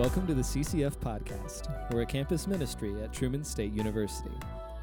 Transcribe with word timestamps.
Welcome 0.00 0.26
to 0.28 0.32
the 0.32 0.40
CCF 0.40 0.96
Podcast. 0.96 1.92
We're 1.92 2.00
a 2.00 2.06
campus 2.06 2.46
ministry 2.46 2.94
at 3.02 3.12
Truman 3.12 3.44
State 3.44 3.74
University. 3.74 4.34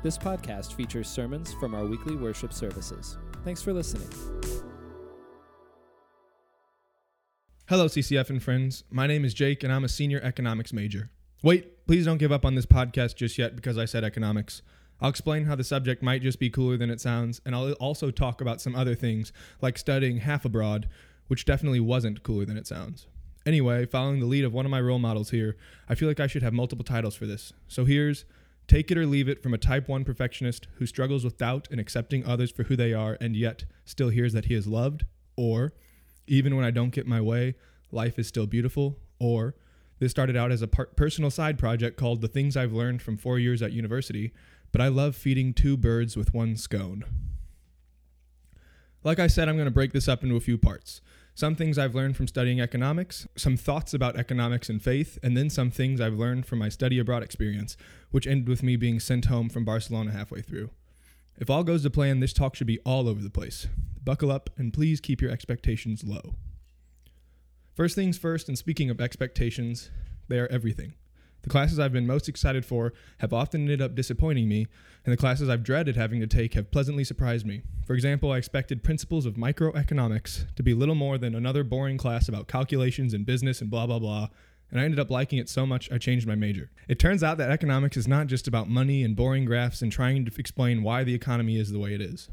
This 0.03 0.15
podcast 0.15 0.74
features 0.74 1.10
sermons 1.10 1.53
from 1.53 1.74
our 1.74 1.87
weekly 1.87 2.15
worship 2.15 2.53
services. 2.53 3.17
Thanks 3.43 3.63
for 3.63 3.74
listening. 3.74 4.07
Hello, 7.67 7.88
CCF 7.88 8.29
and 8.29 8.43
friends. 8.43 8.83
My 8.92 9.07
name 9.07 9.25
is 9.25 9.33
Jake, 9.33 9.63
and 9.63 9.74
I'm 9.74 9.83
a 9.83 9.89
senior 9.89 10.21
economics 10.21 10.71
major. 10.71 11.10
Wait, 11.42 11.88
please 11.88 12.06
don't 12.06 12.20
give 12.20 12.31
up 12.31 12.46
on 12.46 12.53
this 12.53 12.67
podcast 12.67 13.15
just 13.15 13.39
yet 13.39 13.56
because 13.56 13.79
I 13.79 13.85
said 13.85 14.03
economics. 14.03 14.61
I'll 15.02 15.10
explain 15.10 15.46
how 15.46 15.56
the 15.56 15.63
subject 15.63 16.03
might 16.03 16.21
just 16.21 16.39
be 16.39 16.52
cooler 16.52 16.77
than 16.77 16.91
it 16.91 17.02
sounds, 17.02 17.41
and 17.43 17.55
I'll 17.55 17.71
also 17.73 18.11
talk 18.11 18.39
about 18.39 18.61
some 18.61 18.75
other 18.75 18.93
things, 18.93 19.34
like 19.63 19.79
studying 19.79 20.17
half 20.17 20.45
abroad, 20.45 20.88
which 21.25 21.43
definitely 21.43 21.79
wasn't 21.79 22.21
cooler 22.21 22.45
than 22.45 22.55
it 22.55 22.67
sounds. 22.67 23.07
Anyway, 23.47 23.85
following 23.85 24.19
the 24.19 24.25
lead 24.25 24.43
of 24.43 24.51
one 24.51 24.65
of 24.65 24.71
my 24.71 24.81
role 24.81 24.99
models 24.99 25.29
here, 25.29 25.55
I 25.88 25.95
feel 25.95 26.09
like 26.09 26.19
I 26.19 26.27
should 26.27 26.43
have 26.43 26.51
multiple 26.51 26.83
titles 26.83 27.15
for 27.15 27.25
this. 27.25 27.53
So 27.69 27.85
here's 27.85 28.25
Take 28.67 28.91
It 28.91 28.97
or 28.97 29.05
Leave 29.05 29.29
It 29.29 29.41
from 29.41 29.53
a 29.53 29.57
Type 29.57 29.88
1 29.88 30.03
perfectionist 30.03 30.67
who 30.73 30.85
struggles 30.85 31.23
with 31.23 31.38
doubt 31.38 31.65
and 31.71 31.79
accepting 31.79 32.25
others 32.25 32.52
for 32.52 32.63
who 32.63 32.75
they 32.75 32.93
are 32.93 33.17
and 33.21 33.38
yet 33.38 33.63
still 33.85 34.09
hears 34.09 34.33
that 34.33 34.45
he 34.45 34.53
is 34.53 34.67
loved, 34.67 35.05
or 35.38 35.71
Even 36.27 36.57
when 36.57 36.65
I 36.65 36.71
don't 36.71 36.89
get 36.89 37.07
my 37.07 37.21
way, 37.21 37.55
life 37.89 38.19
is 38.19 38.27
still 38.27 38.47
beautiful, 38.47 38.99
or 39.17 39.55
this 39.99 40.11
started 40.11 40.35
out 40.35 40.52
as 40.52 40.61
a 40.61 40.67
personal 40.67 41.31
side 41.31 41.57
project 41.57 41.95
called 41.95 42.19
The 42.19 42.27
Things 42.27 42.57
I've 42.57 42.73
Learned 42.73 43.02
from 43.02 43.16
Four 43.16 43.39
Years 43.39 43.61
at 43.61 43.71
University, 43.71 44.33
but 44.73 44.81
I 44.81 44.89
love 44.89 45.16
feeding 45.16 45.53
two 45.53 45.77
birds 45.77 46.17
with 46.17 46.33
one 46.33 46.57
scone. 46.57 47.05
Like 49.05 49.19
I 49.19 49.27
said, 49.27 49.47
I'm 49.47 49.55
going 49.55 49.67
to 49.67 49.72
break 49.72 49.94
this 49.94 50.09
up 50.09 50.22
into 50.22 50.35
a 50.35 50.41
few 50.41 50.57
parts 50.57 51.00
some 51.38 51.53
things 51.53 51.77
I've 51.77 51.93
learned 51.93 52.17
from 52.17 52.27
studying 52.27 52.59
economics, 52.59 53.27
some 53.35 53.57
thoughts 53.57 53.93
about 53.93 54.16
economics 54.16 54.69
and 54.69 54.81
faith, 54.81 55.19
and 55.21 55.38
then 55.38 55.52
some 55.52 55.69
things 55.69 56.02
I've 56.02 56.17
learned 56.17 56.47
from 56.47 56.57
my 56.57 56.67
study 56.67 56.97
abroad 56.97 57.21
experience, 57.21 57.77
which 58.09 58.25
ended 58.25 58.49
with 58.49 58.63
me 58.63 58.75
being 58.75 58.99
sent 58.99 59.25
home 59.25 59.47
from 59.47 59.63
Barcelona 59.63 60.13
halfway 60.13 60.41
through. 60.41 60.71
If 61.38 61.52
all 61.52 61.63
goes 61.63 61.83
to 61.83 61.91
plan, 61.91 62.21
this 62.21 62.33
talk 62.33 62.55
should 62.55 62.66
be 62.66 62.79
all 62.79 63.07
over 63.07 63.21
the 63.21 63.29
place. 63.29 63.67
Buckle 64.03 64.31
up 64.31 64.49
and 64.57 64.73
please 64.73 64.99
keep 64.99 65.21
your 65.21 65.29
expectations 65.29 66.03
low. 66.03 66.33
First 67.75 67.94
things 67.94 68.17
first, 68.17 68.47
and 68.47 68.57
speaking 68.57 68.89
of 68.89 68.99
expectations, 68.99 69.91
they 70.29 70.39
are 70.39 70.47
everything. 70.47 70.95
The 71.43 71.49
classes 71.49 71.80
I've 71.80 71.93
been 71.93 72.07
most 72.07 72.27
excited 72.27 72.66
for 72.66 72.93
have 73.19 73.31
often 73.31 73.61
ended 73.61 73.81
up 73.81 73.95
disappointing 73.95 74.49
me, 74.49 74.67
and 75.05 75.13
the 75.13 75.17
classes 75.17 75.49
I've 75.49 75.63
dreaded 75.63 75.95
having 75.95 76.19
to 76.19 76.27
take 76.27 76.55
have 76.55 76.71
pleasantly 76.71 77.03
surprised 77.03 77.45
me. 77.45 77.61
For 77.85 77.94
example, 77.94 78.31
I 78.31 78.38
expected 78.38 78.83
Principles 78.83 79.25
of 79.25 79.35
Microeconomics 79.35 80.53
to 80.55 80.63
be 80.63 80.73
little 80.73 80.95
more 80.95 81.17
than 81.17 81.35
another 81.35 81.63
boring 81.63 81.97
class 81.97 82.27
about 82.27 82.47
calculations 82.47 83.13
and 83.13 83.25
business 83.25 83.61
and 83.61 83.69
blah 83.69 83.85
blah 83.85 83.99
blah, 83.99 84.29
and 84.69 84.81
I 84.81 84.83
ended 84.83 84.99
up 84.99 85.09
liking 85.09 85.39
it 85.39 85.47
so 85.47 85.66
much 85.66 85.91
I 85.91 85.97
changed 85.97 86.27
my 86.27 86.35
major. 86.35 86.69
It 86.88 86.99
turns 86.99 87.23
out 87.23 87.38
that 87.38 87.51
economics 87.51 87.95
is 87.95 88.07
not 88.07 88.27
just 88.27 88.47
about 88.47 88.69
money 88.69 89.03
and 89.03 89.16
boring 89.16 89.45
graphs 89.45 89.81
and 89.81 89.91
trying 89.91 90.25
to 90.25 90.31
explain 90.38 90.83
why 90.83 91.03
the 91.03 91.13
economy 91.13 91.57
is 91.57 91.72
the 91.72 91.79
way 91.79 91.94
it 91.94 92.01
is. 92.01 92.29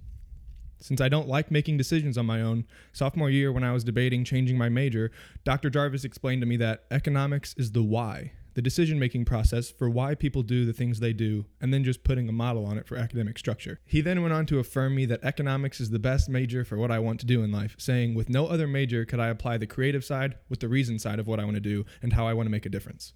Since 0.80 1.00
I 1.00 1.08
don't 1.08 1.28
like 1.28 1.50
making 1.50 1.76
decisions 1.78 2.18
on 2.18 2.26
my 2.26 2.42
own, 2.42 2.66
sophomore 2.92 3.30
year 3.30 3.52
when 3.52 3.64
I 3.64 3.72
was 3.72 3.84
debating 3.84 4.24
changing 4.24 4.58
my 4.58 4.68
major, 4.68 5.12
Dr. 5.44 5.70
Jarvis 5.70 6.04
explained 6.04 6.42
to 6.42 6.46
me 6.46 6.56
that 6.56 6.84
economics 6.90 7.54
is 7.56 7.72
the 7.72 7.82
why, 7.82 8.32
the 8.54 8.62
decision 8.62 8.98
making 8.98 9.24
process 9.24 9.70
for 9.70 9.90
why 9.90 10.14
people 10.14 10.42
do 10.42 10.64
the 10.64 10.72
things 10.72 11.00
they 11.00 11.12
do, 11.12 11.44
and 11.60 11.72
then 11.72 11.84
just 11.84 12.04
putting 12.04 12.28
a 12.28 12.32
model 12.32 12.64
on 12.64 12.78
it 12.78 12.86
for 12.86 12.96
academic 12.96 13.38
structure. 13.38 13.80
He 13.84 14.00
then 14.00 14.22
went 14.22 14.34
on 14.34 14.46
to 14.46 14.58
affirm 14.58 14.94
me 14.94 15.06
that 15.06 15.22
economics 15.22 15.80
is 15.80 15.90
the 15.90 15.98
best 15.98 16.28
major 16.28 16.64
for 16.64 16.76
what 16.76 16.90
I 16.90 16.98
want 16.98 17.20
to 17.20 17.26
do 17.26 17.42
in 17.42 17.52
life, 17.52 17.74
saying, 17.78 18.14
with 18.14 18.28
no 18.28 18.46
other 18.46 18.66
major 18.66 19.04
could 19.04 19.20
I 19.20 19.28
apply 19.28 19.58
the 19.58 19.66
creative 19.66 20.04
side 20.04 20.36
with 20.48 20.60
the 20.60 20.68
reason 20.68 20.98
side 20.98 21.18
of 21.18 21.26
what 21.26 21.40
I 21.40 21.44
want 21.44 21.56
to 21.56 21.60
do 21.60 21.84
and 22.00 22.12
how 22.12 22.26
I 22.26 22.32
want 22.32 22.46
to 22.46 22.52
make 22.52 22.66
a 22.66 22.70
difference. 22.70 23.12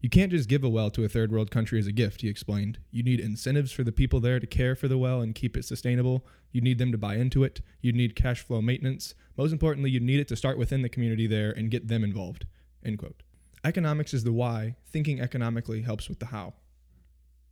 You 0.00 0.10
can't 0.10 0.30
just 0.30 0.48
give 0.48 0.62
a 0.62 0.68
well 0.68 0.90
to 0.90 1.04
a 1.04 1.08
third 1.08 1.32
world 1.32 1.50
country 1.50 1.78
as 1.78 1.86
a 1.86 1.92
gift, 1.92 2.20
he 2.20 2.28
explained. 2.28 2.78
You 2.90 3.02
need 3.02 3.18
incentives 3.18 3.72
for 3.72 3.82
the 3.82 3.92
people 3.92 4.20
there 4.20 4.38
to 4.38 4.46
care 4.46 4.76
for 4.76 4.88
the 4.88 4.98
well 4.98 5.20
and 5.20 5.34
keep 5.34 5.56
it 5.56 5.64
sustainable. 5.64 6.26
You 6.52 6.60
need 6.60 6.78
them 6.78 6.92
to 6.92 6.98
buy 6.98 7.16
into 7.16 7.44
it. 7.44 7.60
You 7.80 7.92
need 7.92 8.14
cash 8.14 8.42
flow 8.42 8.60
maintenance. 8.60 9.14
Most 9.36 9.52
importantly, 9.52 9.90
you 9.90 10.00
need 10.00 10.20
it 10.20 10.28
to 10.28 10.36
start 10.36 10.58
within 10.58 10.82
the 10.82 10.88
community 10.88 11.26
there 11.26 11.50
and 11.50 11.70
get 11.70 11.88
them 11.88 12.04
involved. 12.04 12.46
End 12.84 12.98
quote. 12.98 13.22
Economics 13.64 14.14
is 14.14 14.24
the 14.24 14.32
why, 14.32 14.76
thinking 14.86 15.20
economically 15.20 15.82
helps 15.82 16.08
with 16.08 16.18
the 16.18 16.26
how. 16.26 16.54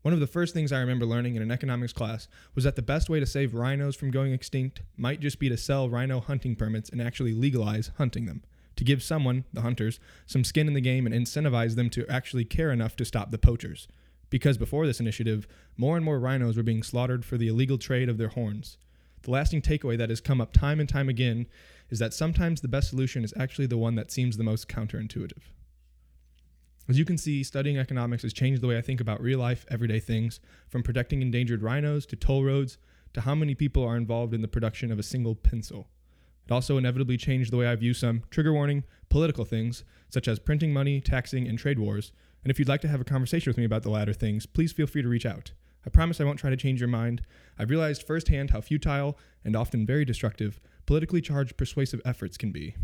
One 0.03 0.12
of 0.12 0.20
the 0.20 0.26
first 0.26 0.53
things 0.53 0.70
I 0.70 0.81
remember 0.81 1.06
learning 1.06 1.34
in 1.34 1.41
an 1.41 1.50
economics 1.50 1.94
class 1.94 2.28
was 2.54 2.65
that 2.65 2.76
the 2.76 2.82
best 2.82 3.09
way 3.09 3.20
to 3.20 3.26
save 3.26 3.54
rhinos 3.54 3.97
from 3.97 4.10
going 4.10 4.32
extinct 4.32 4.82
might 4.98 5.19
just 5.19 5.38
be 5.38 5.48
to 5.48 5.56
sell 5.56 5.88
rhino 5.88 6.20
hunting 6.20 6.56
permits 6.56 6.91
and 6.91 7.00
actually 7.00 7.32
legalize 7.32 7.91
hunting 7.97 8.26
them, 8.26 8.42
to 8.76 8.84
give 8.84 9.03
someone, 9.03 9.44
the 9.54 9.62
hunters, 9.62 9.98
some 10.26 10.44
skin 10.44 10.69
in 10.69 10.75
the 10.75 10.82
game 10.82 11.06
and 11.06 11.15
incentivize 11.15 11.75
them 11.75 11.88
to 11.88 12.06
actually 12.06 12.44
care 12.44 12.71
enough 12.71 12.97
to 12.97 13.04
stop 13.06 13.31
the 13.31 13.38
poachers. 13.38 13.88
Because 14.28 14.59
before 14.59 14.86
this 14.86 15.00
initiative, 15.00 15.48
more 15.76 15.97
and 15.97 16.04
more 16.04 16.21
rhinos 16.21 16.56
were 16.56 16.62
being 16.62 16.82
slaughtered 16.82 17.25
for 17.25 17.38
the 17.38 17.48
illegal 17.48 17.78
trade 17.78 18.10
of 18.10 18.19
their 18.19 18.28
horns. 18.28 18.76
The 19.22 19.31
lasting 19.31 19.62
takeaway 19.62 19.97
that 19.97 20.10
has 20.10 20.21
come 20.21 20.38
up 20.38 20.53
time 20.53 20.81
and 20.81 20.88
time 20.88 21.09
again 21.09 21.47
is 21.88 21.98
that 21.98 22.12
sometimes 22.12 22.60
the 22.60 22.69
best 22.69 22.91
solution 22.91 23.25
is 23.25 23.32
actually 23.38 23.69
the 23.69 23.78
one 23.78 23.94
that 23.94 24.10
seems 24.10 24.36
the 24.36 24.44
most 24.44 24.69
counterintuitive. 24.69 25.44
As 26.87 26.99
you 26.99 27.06
can 27.06 27.17
see, 27.17 27.43
studying 27.43 27.78
economics 27.78 28.25
has 28.25 28.34
changed 28.34 28.61
the 28.61 28.67
way 28.67 28.77
I 28.77 28.83
think 28.83 29.00
about 29.00 29.22
real 29.22 29.39
life, 29.39 29.65
everyday 29.71 30.00
things, 30.00 30.39
from 30.69 30.83
protecting 30.83 31.22
endangered 31.22 31.62
rhinos 31.62 32.05
to 32.06 32.17
toll 32.17 32.45
roads 32.45 32.77
to 33.15 33.22
how 33.22 33.34
many 33.34 33.55
people 33.55 33.83
are 33.83 33.97
involved 33.97 34.34
in 34.34 34.43
the 34.43 34.49
production 34.49 34.93
of 34.93 34.99
a 34.99 35.03
single 35.03 35.34
pencil. 35.34 35.89
It 36.47 36.53
also 36.53 36.77
inevitably 36.77 37.17
changed 37.17 37.50
the 37.50 37.56
way 37.56 37.67
I 37.67 37.75
view 37.75 37.95
some, 37.95 38.25
trigger 38.31 38.53
warning, 38.53 38.84
political 39.09 39.47
things, 39.47 39.83
such 40.11 40.28
as 40.28 40.39
printing 40.39 40.75
money, 40.75 41.00
taxing, 41.00 41.49
and 41.49 41.59
trade 41.59 41.78
wars. 41.78 42.12
And 42.43 42.50
if 42.50 42.59
you'd 42.59 42.69
like 42.69 42.83
to 42.83 42.89
have 42.89 43.01
a 43.01 43.05
conversation 43.05 43.49
with 43.49 43.56
me 43.56 43.65
about 43.65 43.83
the 43.83 43.91
latter 43.91 44.12
things, 44.12 44.45
please 44.45 44.72
feel 44.72 44.87
free 44.87 45.01
to 45.01 45.09
reach 45.09 45.25
out. 45.25 45.53
I 45.87 45.91
promise 45.91 46.21
I 46.21 46.25
won't 46.25 46.39
try 46.39 46.51
to 46.51 46.56
change 46.56 46.81
your 46.81 46.89
mind. 46.89 47.22
I've 47.59 47.71
realized 47.71 48.06
firsthand 48.06 48.51
how 48.51 48.61
futile 48.61 49.19
and 49.43 49.56
often 49.56 49.87
very 49.87 50.05
destructive 50.05 50.61
politically 50.84 51.22
charged 51.22 51.56
persuasive 51.56 52.03
efforts 52.05 52.37
can 52.37 52.53
be. 52.53 52.77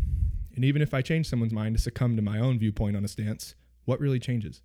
And 0.55 0.65
even 0.65 0.81
if 0.81 0.91
I 0.91 1.03
change 1.03 1.27
someone's 1.27 1.53
mind 1.53 1.75
to 1.75 1.81
succumb 1.81 2.15
to 2.15 2.21
my 2.23 2.39
own 2.39 2.57
viewpoint 2.57 2.97
on 2.97 3.05
a 3.05 3.07
stance, 3.07 3.53
what 3.85 3.99
really 3.99 4.19
changes? 4.19 4.61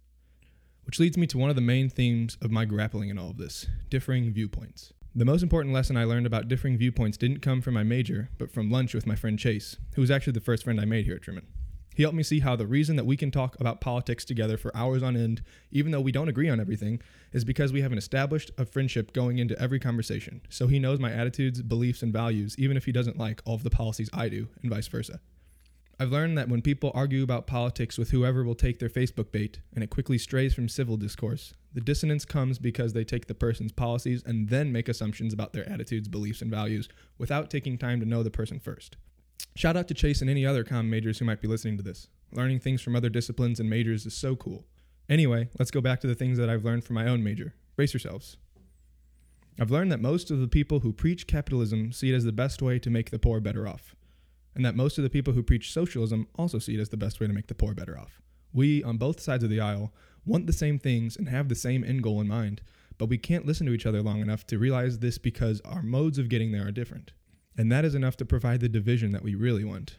Which 0.84 1.00
leads 1.00 1.16
me 1.16 1.26
to 1.28 1.38
one 1.38 1.50
of 1.50 1.56
the 1.56 1.62
main 1.62 1.88
themes 1.88 2.36
of 2.40 2.50
my 2.50 2.64
grappling 2.64 3.08
in 3.08 3.18
all 3.18 3.30
of 3.30 3.38
this 3.38 3.66
differing 3.90 4.32
viewpoints. 4.32 4.92
The 5.14 5.24
most 5.24 5.42
important 5.42 5.74
lesson 5.74 5.96
I 5.96 6.04
learned 6.04 6.26
about 6.26 6.46
differing 6.46 6.76
viewpoints 6.76 7.16
didn't 7.16 7.40
come 7.40 7.62
from 7.62 7.74
my 7.74 7.82
major, 7.82 8.28
but 8.38 8.52
from 8.52 8.70
lunch 8.70 8.92
with 8.92 9.06
my 9.06 9.16
friend 9.16 9.38
Chase, 9.38 9.76
who 9.94 10.02
was 10.02 10.10
actually 10.10 10.34
the 10.34 10.40
first 10.40 10.62
friend 10.62 10.80
I 10.80 10.84
made 10.84 11.06
here 11.06 11.16
at 11.16 11.22
Truman. 11.22 11.46
He 11.96 12.02
helped 12.02 12.16
me 12.16 12.22
see 12.22 12.40
how 12.40 12.54
the 12.54 12.66
reason 12.66 12.96
that 12.96 13.06
we 13.06 13.16
can 13.16 13.30
talk 13.30 13.58
about 13.58 13.80
politics 13.80 14.26
together 14.26 14.58
for 14.58 14.76
hours 14.76 15.02
on 15.02 15.16
end, 15.16 15.42
even 15.70 15.92
though 15.92 16.02
we 16.02 16.12
don't 16.12 16.28
agree 16.28 16.50
on 16.50 16.60
everything, 16.60 17.00
is 17.32 17.42
because 17.42 17.72
we 17.72 17.80
have 17.80 17.92
an 17.92 17.96
established 17.96 18.50
a 18.58 18.66
friendship 18.66 19.14
going 19.14 19.38
into 19.38 19.58
every 19.58 19.80
conversation. 19.80 20.42
So 20.50 20.66
he 20.66 20.78
knows 20.78 21.00
my 21.00 21.10
attitudes, 21.10 21.62
beliefs, 21.62 22.02
and 22.02 22.12
values, 22.12 22.54
even 22.58 22.76
if 22.76 22.84
he 22.84 22.92
doesn't 22.92 23.18
like 23.18 23.40
all 23.46 23.54
of 23.54 23.62
the 23.62 23.70
policies 23.70 24.10
I 24.12 24.28
do, 24.28 24.48
and 24.60 24.70
vice 24.70 24.88
versa. 24.88 25.20
I've 25.98 26.12
learned 26.12 26.36
that 26.36 26.50
when 26.50 26.60
people 26.60 26.92
argue 26.94 27.22
about 27.22 27.46
politics 27.46 27.96
with 27.96 28.10
whoever 28.10 28.44
will 28.44 28.54
take 28.54 28.78
their 28.78 28.90
Facebook 28.90 29.32
bait 29.32 29.60
and 29.74 29.82
it 29.82 29.88
quickly 29.88 30.18
strays 30.18 30.52
from 30.52 30.68
civil 30.68 30.98
discourse, 30.98 31.54
the 31.72 31.80
dissonance 31.80 32.26
comes 32.26 32.58
because 32.58 32.92
they 32.92 33.04
take 33.04 33.28
the 33.28 33.34
person's 33.34 33.72
policies 33.72 34.22
and 34.26 34.50
then 34.50 34.70
make 34.72 34.90
assumptions 34.90 35.32
about 35.32 35.54
their 35.54 35.66
attitudes, 35.66 36.06
beliefs, 36.06 36.42
and 36.42 36.50
values 36.50 36.86
without 37.16 37.48
taking 37.48 37.78
time 37.78 37.98
to 38.00 38.06
know 38.06 38.22
the 38.22 38.30
person 38.30 38.60
first. 38.60 38.98
Shout 39.54 39.74
out 39.74 39.88
to 39.88 39.94
Chase 39.94 40.20
and 40.20 40.28
any 40.28 40.44
other 40.44 40.64
comm 40.64 40.90
majors 40.90 41.18
who 41.18 41.24
might 41.24 41.40
be 41.40 41.48
listening 41.48 41.78
to 41.78 41.82
this. 41.82 42.08
Learning 42.30 42.60
things 42.60 42.82
from 42.82 42.94
other 42.94 43.08
disciplines 43.08 43.58
and 43.58 43.70
majors 43.70 44.04
is 44.04 44.14
so 44.14 44.36
cool. 44.36 44.66
Anyway, 45.08 45.48
let's 45.58 45.70
go 45.70 45.80
back 45.80 46.00
to 46.00 46.06
the 46.06 46.14
things 46.14 46.36
that 46.36 46.50
I've 46.50 46.64
learned 46.64 46.84
from 46.84 46.96
my 46.96 47.08
own 47.08 47.24
major. 47.24 47.54
Brace 47.74 47.94
yourselves. 47.94 48.36
I've 49.58 49.70
learned 49.70 49.90
that 49.92 50.00
most 50.00 50.30
of 50.30 50.40
the 50.40 50.48
people 50.48 50.80
who 50.80 50.92
preach 50.92 51.26
capitalism 51.26 51.90
see 51.90 52.12
it 52.12 52.16
as 52.16 52.24
the 52.24 52.32
best 52.32 52.60
way 52.60 52.78
to 52.80 52.90
make 52.90 53.10
the 53.10 53.18
poor 53.18 53.40
better 53.40 53.66
off 53.66 53.96
and 54.56 54.64
that 54.64 54.74
most 54.74 54.96
of 54.96 55.04
the 55.04 55.10
people 55.10 55.34
who 55.34 55.42
preach 55.42 55.72
socialism 55.72 56.26
also 56.34 56.58
see 56.58 56.74
it 56.74 56.80
as 56.80 56.88
the 56.88 56.96
best 56.96 57.20
way 57.20 57.26
to 57.26 57.32
make 57.32 57.46
the 57.46 57.54
poor 57.54 57.74
better 57.74 57.96
off. 57.98 58.22
We, 58.54 58.82
on 58.82 58.96
both 58.96 59.20
sides 59.20 59.44
of 59.44 59.50
the 59.50 59.60
aisle, 59.60 59.92
want 60.24 60.46
the 60.46 60.52
same 60.52 60.78
things 60.78 61.14
and 61.16 61.28
have 61.28 61.48
the 61.48 61.54
same 61.54 61.84
end 61.84 62.02
goal 62.02 62.22
in 62.22 62.26
mind, 62.26 62.62
but 62.96 63.10
we 63.10 63.18
can't 63.18 63.44
listen 63.44 63.66
to 63.66 63.74
each 63.74 63.84
other 63.84 64.00
long 64.00 64.20
enough 64.20 64.46
to 64.46 64.58
realize 64.58 64.98
this 64.98 65.18
because 65.18 65.60
our 65.60 65.82
modes 65.82 66.18
of 66.18 66.30
getting 66.30 66.52
there 66.52 66.66
are 66.66 66.72
different. 66.72 67.12
And 67.58 67.70
that 67.70 67.84
is 67.84 67.94
enough 67.94 68.16
to 68.16 68.24
provide 68.24 68.60
the 68.60 68.68
division 68.68 69.12
that 69.12 69.22
we 69.22 69.34
really 69.34 69.62
want. 69.62 69.98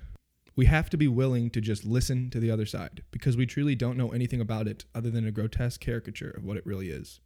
We 0.55 0.65
have 0.65 0.89
to 0.89 0.97
be 0.97 1.07
willing 1.07 1.51
to 1.51 1.61
just 1.61 1.85
listen 1.85 2.31
to 2.31 2.39
the 2.39 2.49
other 2.49 2.65
side 2.65 3.03
because 3.11 3.37
we 3.37 3.45
truly 3.45 3.75
don't 3.75 3.95
know 3.95 4.09
anything 4.09 4.41
about 4.41 4.67
it 4.67 4.85
other 4.95 5.11
than 5.11 5.27
a 5.27 5.31
grotesque 5.31 5.79
caricature 5.79 6.31
of 6.31 6.43
what 6.43 6.57
it 6.57 6.65
really 6.65 6.89
is. 6.89 7.19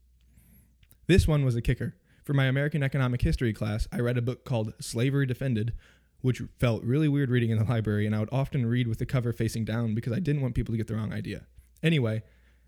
This 1.07 1.29
one 1.29 1.45
was 1.45 1.55
a 1.55 1.61
kicker. 1.61 1.95
For 2.25 2.33
my 2.33 2.45
American 2.45 2.83
Economic 2.83 3.21
History 3.21 3.53
class, 3.53 3.87
I 3.91 3.99
read 3.99 4.17
a 4.17 4.21
book 4.21 4.43
called 4.43 4.73
Slavery 4.81 5.25
Defended 5.25 5.73
which 6.21 6.41
felt 6.59 6.83
really 6.83 7.07
weird 7.07 7.29
reading 7.29 7.49
in 7.49 7.57
the 7.57 7.65
library, 7.65 8.05
and 8.05 8.15
I 8.15 8.19
would 8.19 8.29
often 8.31 8.65
read 8.65 8.87
with 8.87 8.99
the 8.99 9.05
cover 9.05 9.33
facing 9.33 9.65
down 9.65 9.95
because 9.95 10.13
I 10.13 10.19
didn't 10.19 10.41
want 10.41 10.55
people 10.55 10.73
to 10.73 10.77
get 10.77 10.87
the 10.87 10.95
wrong 10.95 11.13
idea. 11.13 11.45
Anyway, 11.83 12.23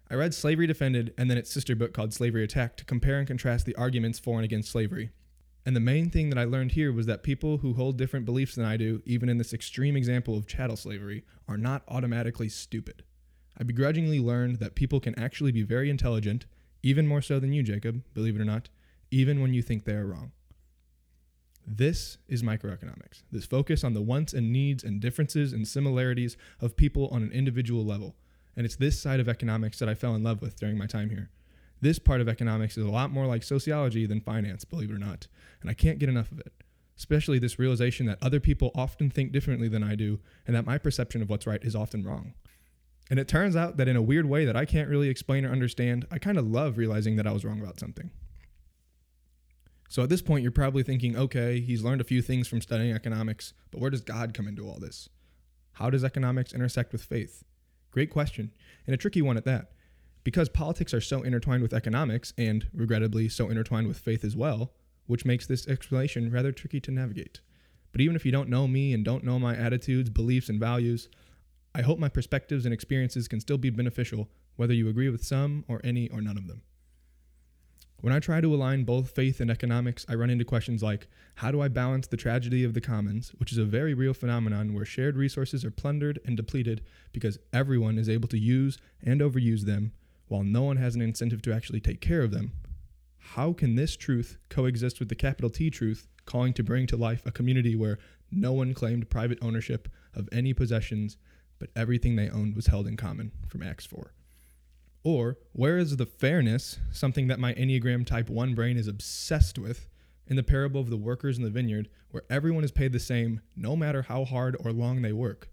I 0.10 0.16
read 0.16 0.34
Slavery 0.34 0.68
Defended 0.68 1.14
and 1.18 1.30
then 1.30 1.38
its 1.38 1.52
sister 1.52 1.76
book 1.76 1.94
called 1.94 2.14
Slavery 2.14 2.44
Attacked 2.44 2.78
to 2.78 2.86
compare 2.86 3.18
and 3.18 3.28
contrast 3.28 3.66
the 3.66 3.76
arguments 3.76 4.20
for 4.20 4.36
and 4.36 4.46
against 4.46 4.72
slavery. 4.72 5.12
And 5.66 5.76
the 5.76 5.80
main 5.80 6.10
thing 6.10 6.30
that 6.30 6.38
I 6.38 6.44
learned 6.44 6.74
here 6.74 6.92
was 6.92 7.06
that 7.06 7.24
people 7.24 7.60
who 7.60 7.74
hold 7.74 7.98
different 7.98 8.26
beliefs 8.26 8.56
than 8.56 8.66
I 8.66 8.76
do, 8.76 9.02
even 9.06 9.30
in 9.30 9.38
this 9.38 9.54
extreme 9.54 9.96
example 9.96 10.38
of 10.38 10.46
chattel 10.46 10.76
slavery, 10.76 11.24
are 11.48 11.58
not 11.58 11.84
automatically 11.88 12.50
stupid. 12.50 13.04
I 13.58 13.64
begrudgingly 13.64 14.20
learned 14.20 14.60
that 14.60 14.76
people 14.76 15.00
can 15.00 15.18
actually 15.18 15.52
be 15.52 15.62
very 15.62 15.90
intelligent, 15.90 16.48
even 16.82 17.08
more 17.08 17.22
so 17.22 17.40
than 17.40 17.54
you, 17.54 17.64
Jacob, 17.64 18.04
believe 18.14 18.36
it 18.36 18.42
or 18.42 18.46
not, 18.46 18.70
even 19.10 19.42
when 19.42 19.54
you 19.54 19.62
think 19.62 19.86
they 19.86 19.94
are 19.94 20.06
wrong. 20.06 20.32
This 21.66 22.18
is 22.28 22.44
microeconomics. 22.44 23.24
This 23.32 23.46
focus 23.46 23.84
on 23.84 23.94
the 23.94 24.02
wants 24.02 24.34
and 24.34 24.52
needs 24.52 24.84
and 24.84 25.00
differences 25.00 25.54
and 25.54 25.68
similarities 25.68 26.36
of 26.60 26.76
people 26.76 27.08
on 27.10 27.24
an 27.24 27.32
individual 27.32 27.86
level. 27.86 28.16
And 28.56 28.66
it's 28.66 28.76
this 28.76 29.02
side 29.02 29.20
of 29.20 29.30
economics 29.30 29.80
that 29.80 29.90
I 29.90 29.96
fell 29.96 30.16
in 30.16 30.24
love 30.24 30.42
with 30.42 30.60
during 30.60 30.78
my 30.78 30.88
time 30.88 31.10
here. 31.10 31.30
This 31.82 32.00
part 32.00 32.22
of 32.22 32.30
economics 32.30 32.78
is 32.78 32.86
a 32.86 32.92
lot 32.92 33.12
more 33.12 33.26
like 33.26 33.44
sociology 33.44 34.06
than 34.06 34.22
finance, 34.22 34.64
believe 34.64 34.90
it 34.90 34.94
or 34.94 35.00
not, 35.00 35.28
and 35.62 35.70
I 35.70 35.74
can't 35.74 36.00
get 36.00 36.10
enough 36.10 36.32
of 36.32 36.40
it. 36.40 36.54
Especially 36.98 37.40
this 37.40 37.60
realization 37.60 38.06
that 38.06 38.20
other 38.22 38.40
people 38.40 38.72
often 38.76 39.10
think 39.10 39.32
differently 39.32 39.68
than 39.68 39.84
I 39.84 39.96
do, 39.96 40.20
and 40.46 40.56
that 40.56 40.66
my 40.66 40.78
perception 40.78 41.22
of 41.22 41.30
what's 41.30 41.48
right 41.48 41.64
is 41.64 41.76
often 41.76 42.04
wrong. 42.04 42.36
And 43.10 43.20
it 43.20 43.28
turns 43.28 43.56
out 43.56 43.78
that 43.78 43.88
in 43.88 43.96
a 43.96 44.02
weird 44.02 44.28
way 44.28 44.46
that 44.46 44.56
I 44.56 44.66
can't 44.66 44.90
really 44.90 45.10
explain 45.10 45.46
or 45.46 45.52
understand, 45.52 46.06
I 46.12 46.20
kind 46.20 46.38
of 46.38 46.48
love 46.48 46.78
realizing 46.78 47.16
that 47.18 47.28
I 47.28 47.32
was 47.32 47.44
wrong 47.44 47.60
about 47.60 47.80
something. 47.80 48.12
So 49.94 50.02
at 50.02 50.10
this 50.10 50.24
point, 50.24 50.42
you're 50.42 50.52
probably 50.52 50.82
thinking, 50.82 51.16
okay, 51.16 51.60
he's 51.60 51.84
learned 51.84 52.02
a 52.02 52.04
few 52.04 52.24
things 52.24 52.48
from 52.48 52.62
studying 52.62 52.96
economics, 52.96 53.54
but 53.70 53.80
where 53.80 53.92
does 53.92 54.02
God 54.02 54.34
come 54.34 54.48
into 54.48 54.68
all 54.68 54.80
this? 54.80 55.08
How 55.74 55.92
does 55.92 56.04
economics 56.04 56.52
intersect 56.52 56.92
with 56.92 57.04
faith? 57.04 57.44
Great 57.92 58.10
question, 58.10 58.52
and 58.88 58.96
a 58.96 58.98
tricky 58.98 59.22
one 59.22 59.38
at 59.38 59.46
that. 59.46 59.70
Because 60.24 60.50
politics 60.50 60.96
are 60.96 61.00
so 61.00 61.22
intertwined 61.22 61.62
with 61.62 61.76
economics, 61.76 62.34
and 62.40 62.66
regrettably 62.74 63.30
so 63.30 63.52
intertwined 63.52 63.88
with 63.88 64.00
faith 64.00 64.24
as 64.24 64.36
well, 64.36 64.74
which 65.06 65.26
makes 65.26 65.46
this 65.46 65.68
explanation 65.68 66.32
rather 66.32 66.52
tricky 66.52 66.80
to 66.80 66.90
navigate. 66.90 67.42
But 67.92 68.02
even 68.02 68.16
if 68.16 68.26
you 68.26 68.32
don't 68.32 68.50
know 68.50 68.68
me 68.68 68.96
and 68.96 69.06
don't 69.06 69.24
know 69.24 69.38
my 69.38 69.56
attitudes, 69.56 70.10
beliefs, 70.10 70.50
and 70.50 70.60
values, 70.60 71.08
I 71.76 71.84
hope 71.84 72.00
my 72.00 72.10
perspectives 72.10 72.66
and 72.66 72.74
experiences 72.74 73.28
can 73.28 73.40
still 73.40 73.60
be 73.60 73.70
beneficial, 73.70 74.28
whether 74.56 74.74
you 74.74 74.90
agree 74.90 75.10
with 75.10 75.24
some 75.24 75.66
or 75.68 75.82
any 75.84 76.10
or 76.10 76.20
none 76.20 76.38
of 76.38 76.48
them. 76.48 76.64
When 78.04 78.12
I 78.12 78.20
try 78.20 78.42
to 78.42 78.54
align 78.54 78.84
both 78.84 79.12
faith 79.12 79.40
and 79.40 79.50
economics, 79.50 80.06
I 80.10 80.16
run 80.16 80.30
into 80.30 80.44
questions 80.44 80.84
like 80.84 81.08
how 81.36 81.52
do 81.52 81.62
I 81.62 81.70
balance 81.70 82.06
the 82.06 82.18
tragedy 82.18 82.66
of 82.66 82.74
the 82.74 82.82
commons, 82.82 83.30
which 83.38 83.54
is 83.54 83.58
a 83.58 83.64
very 83.64 83.94
real 83.94 84.14
phenomenon 84.14 84.74
where 84.74 84.84
shared 84.84 85.16
resources 85.16 85.64
are 85.64 85.72
plundered 85.72 86.20
and 86.26 86.36
depleted 86.36 86.82
because 87.14 87.40
everyone 87.54 87.98
is 87.98 88.10
able 88.10 88.28
to 88.28 88.38
use 88.38 88.78
and 89.02 89.22
overuse 89.22 89.62
them, 89.62 89.94
while 90.28 90.44
no 90.44 90.64
one 90.64 90.76
has 90.76 90.96
an 90.96 91.02
incentive 91.02 91.42
to 91.44 91.54
actually 91.54 91.80
take 91.80 92.02
care 92.02 92.24
of 92.24 92.32
them? 92.32 92.52
How 93.20 93.54
can 93.54 93.76
this 93.76 93.96
truth 93.96 94.38
coexist 94.50 95.00
with 95.00 95.08
the 95.08 95.16
capital 95.16 95.50
T 95.50 95.70
truth 95.70 96.10
calling 96.26 96.52
to 96.56 96.62
bring 96.64 96.86
to 96.88 96.98
life 96.98 97.26
a 97.26 97.32
community 97.32 97.74
where 97.74 98.00
no 98.30 98.52
one 98.52 98.74
claimed 98.74 99.10
private 99.10 99.40
ownership 99.42 99.88
of 100.14 100.28
any 100.34 100.54
possessions 100.54 101.16
but 101.58 101.70
everything 101.74 102.18
they 102.18 102.30
owned 102.30 102.54
was 102.54 102.68
held 102.68 102.86
in 102.86 102.98
common 102.98 103.32
from 103.48 103.64
Acts 103.64 103.86
4. 103.86 104.14
Or 105.04 105.38
where 105.52 105.78
is 105.78 105.98
the 105.98 106.06
fairness, 106.06 106.80
something 106.92 107.28
that 107.28 107.40
my 107.40 107.54
Enneagram 107.56 108.06
Type 108.06 108.30
1 108.30 108.56
brain 108.56 108.78
is 108.78 108.88
obsessed 108.88 109.60
with, 109.60 109.88
in 110.28 110.38
the 110.38 110.44
parable 110.44 110.80
of 110.80 110.90
the 110.90 110.98
workers 110.98 111.38
in 111.38 111.44
the 111.44 111.50
vineyard, 111.50 111.90
where 112.12 112.24
everyone 112.30 112.64
is 112.64 112.72
paid 112.72 112.94
the 112.94 113.00
same 113.00 113.42
no 113.56 113.76
matter 113.76 114.04
how 114.04 114.24
hard 114.24 114.56
or 114.60 114.72
long 114.72 115.02
they 115.02 115.12
work? 115.12 115.50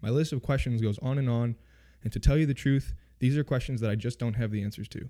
My 0.00 0.10
list 0.10 0.32
of 0.32 0.42
questions 0.42 0.80
goes 0.80 0.98
on 1.00 1.18
and 1.18 1.28
on, 1.28 1.56
and 2.04 2.12
to 2.12 2.20
tell 2.20 2.36
you 2.36 2.46
the 2.46 2.54
truth, 2.54 2.94
these 3.18 3.36
are 3.36 3.42
questions 3.42 3.80
that 3.80 3.90
I 3.90 3.96
just 3.96 4.20
don't 4.20 4.34
have 4.34 4.52
the 4.52 4.62
answers 4.62 4.88
to. 4.88 5.08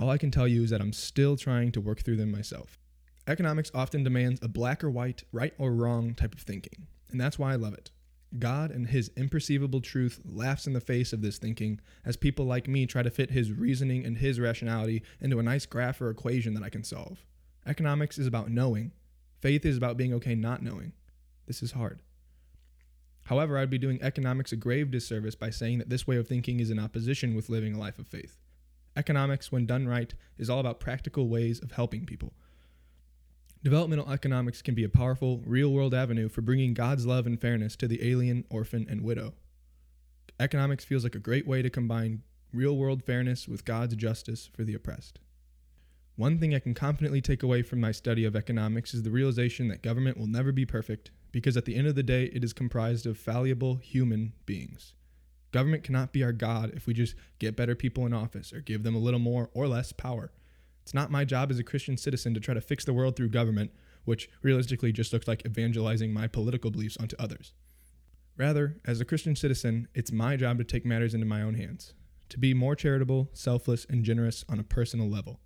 All 0.00 0.10
I 0.10 0.18
can 0.18 0.30
tell 0.30 0.46
you 0.46 0.62
is 0.62 0.70
that 0.70 0.80
I'm 0.80 0.92
still 0.92 1.36
trying 1.36 1.72
to 1.72 1.80
work 1.80 2.02
through 2.02 2.16
them 2.16 2.30
myself. 2.30 2.78
Economics 3.26 3.72
often 3.74 4.04
demands 4.04 4.40
a 4.42 4.48
black 4.48 4.84
or 4.84 4.90
white, 4.90 5.24
right 5.32 5.54
or 5.58 5.72
wrong 5.72 6.14
type 6.14 6.34
of 6.34 6.40
thinking, 6.40 6.86
and 7.10 7.20
that's 7.20 7.38
why 7.38 7.52
I 7.52 7.56
love 7.56 7.74
it. 7.74 7.90
God 8.38 8.70
and 8.70 8.86
his 8.86 9.10
imperceivable 9.10 9.82
truth 9.82 10.20
laughs 10.24 10.66
in 10.66 10.72
the 10.72 10.80
face 10.80 11.12
of 11.12 11.20
this 11.20 11.38
thinking 11.38 11.80
as 12.04 12.16
people 12.16 12.44
like 12.44 12.68
me 12.68 12.86
try 12.86 13.02
to 13.02 13.10
fit 13.10 13.30
his 13.30 13.52
reasoning 13.52 14.06
and 14.06 14.18
his 14.18 14.38
rationality 14.38 15.02
into 15.20 15.40
a 15.40 15.42
nice 15.42 15.66
graph 15.66 16.00
or 16.00 16.10
equation 16.10 16.54
that 16.54 16.62
I 16.62 16.70
can 16.70 16.84
solve. 16.84 17.24
Economics 17.66 18.18
is 18.18 18.26
about 18.26 18.50
knowing. 18.50 18.92
Faith 19.40 19.66
is 19.66 19.76
about 19.76 19.96
being 19.96 20.14
okay 20.14 20.34
not 20.34 20.62
knowing. 20.62 20.92
This 21.46 21.62
is 21.62 21.72
hard. 21.72 22.00
However, 23.24 23.58
I'd 23.58 23.70
be 23.70 23.78
doing 23.78 24.00
economics 24.02 24.52
a 24.52 24.56
grave 24.56 24.90
disservice 24.90 25.34
by 25.34 25.50
saying 25.50 25.78
that 25.78 25.90
this 25.90 26.06
way 26.06 26.16
of 26.16 26.28
thinking 26.28 26.60
is 26.60 26.70
in 26.70 26.78
opposition 26.78 27.34
with 27.34 27.48
living 27.48 27.74
a 27.74 27.78
life 27.78 27.98
of 27.98 28.06
faith. 28.06 28.38
Economics, 28.96 29.52
when 29.52 29.66
done 29.66 29.86
right, 29.86 30.14
is 30.36 30.50
all 30.50 30.58
about 30.58 30.80
practical 30.80 31.28
ways 31.28 31.60
of 31.60 31.72
helping 31.72 32.06
people. 32.06 32.32
Developmental 33.62 34.10
economics 34.10 34.62
can 34.62 34.74
be 34.74 34.84
a 34.84 34.88
powerful, 34.88 35.42
real 35.44 35.70
world 35.70 35.92
avenue 35.92 36.30
for 36.30 36.40
bringing 36.40 36.72
God's 36.72 37.04
love 37.04 37.26
and 37.26 37.38
fairness 37.38 37.76
to 37.76 37.86
the 37.86 38.10
alien, 38.10 38.44
orphan, 38.48 38.86
and 38.88 39.02
widow. 39.02 39.34
Economics 40.38 40.82
feels 40.82 41.04
like 41.04 41.14
a 41.14 41.18
great 41.18 41.46
way 41.46 41.60
to 41.60 41.68
combine 41.68 42.22
real 42.54 42.74
world 42.74 43.02
fairness 43.04 43.46
with 43.46 43.66
God's 43.66 43.96
justice 43.96 44.48
for 44.54 44.64
the 44.64 44.72
oppressed. 44.72 45.18
One 46.16 46.38
thing 46.38 46.54
I 46.54 46.58
can 46.58 46.72
confidently 46.72 47.20
take 47.20 47.42
away 47.42 47.60
from 47.60 47.80
my 47.80 47.92
study 47.92 48.24
of 48.24 48.34
economics 48.34 48.94
is 48.94 49.02
the 49.02 49.10
realization 49.10 49.68
that 49.68 49.82
government 49.82 50.16
will 50.16 50.26
never 50.26 50.52
be 50.52 50.64
perfect, 50.64 51.10
because 51.30 51.56
at 51.58 51.66
the 51.66 51.76
end 51.76 51.86
of 51.86 51.94
the 51.94 52.02
day, 52.02 52.30
it 52.32 52.42
is 52.42 52.54
comprised 52.54 53.04
of 53.04 53.18
fallible 53.18 53.76
human 53.76 54.32
beings. 54.46 54.94
Government 55.52 55.84
cannot 55.84 56.12
be 56.12 56.24
our 56.24 56.32
God 56.32 56.72
if 56.74 56.86
we 56.86 56.94
just 56.94 57.14
get 57.38 57.56
better 57.56 57.74
people 57.74 58.06
in 58.06 58.14
office 58.14 58.54
or 58.54 58.60
give 58.60 58.84
them 58.84 58.94
a 58.94 58.98
little 58.98 59.20
more 59.20 59.50
or 59.52 59.68
less 59.68 59.92
power. 59.92 60.32
It's 60.82 60.94
not 60.94 61.10
my 61.10 61.24
job 61.24 61.50
as 61.50 61.58
a 61.58 61.64
Christian 61.64 61.96
citizen 61.96 62.34
to 62.34 62.40
try 62.40 62.54
to 62.54 62.60
fix 62.60 62.84
the 62.84 62.92
world 62.92 63.16
through 63.16 63.28
government, 63.28 63.70
which 64.04 64.30
realistically 64.42 64.92
just 64.92 65.12
looks 65.12 65.28
like 65.28 65.44
evangelizing 65.46 66.12
my 66.12 66.26
political 66.26 66.70
beliefs 66.70 66.96
onto 66.96 67.16
others. 67.18 67.52
Rather, 68.36 68.78
as 68.86 69.00
a 69.00 69.04
Christian 69.04 69.36
citizen, 69.36 69.86
it's 69.94 70.10
my 70.10 70.36
job 70.36 70.58
to 70.58 70.64
take 70.64 70.86
matters 70.86 71.12
into 71.14 71.26
my 71.26 71.42
own 71.42 71.54
hands, 71.54 71.92
to 72.30 72.38
be 72.38 72.54
more 72.54 72.74
charitable, 72.74 73.28
selfless, 73.32 73.84
and 73.90 74.04
generous 74.04 74.44
on 74.48 74.58
a 74.58 74.64
personal 74.64 75.08
level. 75.08 75.40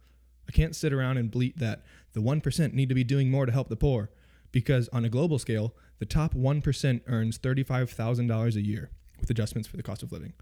I 0.49 0.53
can't 0.53 0.77
sit 0.77 0.93
around 0.93 1.17
and 1.17 1.31
bleat 1.31 1.59
that 1.59 1.83
the 2.13 2.21
1% 2.21 2.73
need 2.73 2.89
to 2.89 2.95
be 2.95 3.05
doing 3.05 3.31
more 3.31 3.47
to 3.47 3.53
help 3.53 3.69
the 3.69 3.77
poor, 3.77 4.11
because 4.53 4.89
on 4.91 5.05
a 5.05 5.09
global 5.09 5.39
scale, 5.39 5.75
the 5.99 6.07
top 6.07 6.35
1% 6.35 7.01
earns 7.07 7.39
$35,000 7.39 8.55
a 8.55 8.61
year 8.61 8.91
with 9.19 9.31
adjustments 9.31 9.69
for 9.69 9.77
the 9.77 9.83
cost 9.83 10.03
of 10.03 10.13
living. 10.13 10.35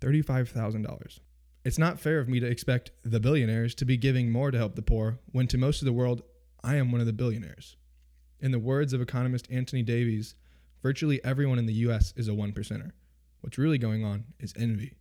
$35,000. 0.00 1.20
It's 1.62 1.78
not 1.78 2.00
fair 2.00 2.20
of 2.20 2.28
me 2.28 2.40
to 2.40 2.46
expect 2.46 2.90
the 3.04 3.20
billionaires 3.20 3.74
to 3.76 3.84
be 3.84 3.98
giving 3.98 4.32
more 4.32 4.50
to 4.50 4.56
help 4.56 4.76
the 4.76 4.82
poor 4.82 5.18
when 5.30 5.46
to 5.48 5.58
most 5.58 5.82
of 5.82 5.86
the 5.86 5.92
world, 5.92 6.22
I 6.64 6.76
am 6.76 6.90
one 6.90 7.02
of 7.02 7.06
the 7.06 7.12
billionaires. 7.12 7.76
In 8.40 8.50
the 8.50 8.58
words 8.58 8.94
of 8.94 9.02
economist 9.02 9.46
Anthony 9.50 9.82
Davies, 9.82 10.34
virtually 10.82 11.22
everyone 11.22 11.58
in 11.58 11.66
the 11.66 11.74
US 11.74 12.14
is 12.16 12.28
a 12.28 12.34
one 12.34 12.52
percenter. 12.52 12.92
What's 13.42 13.58
really 13.58 13.76
going 13.76 14.04
on 14.04 14.24
is 14.38 14.54
envy. 14.56 14.94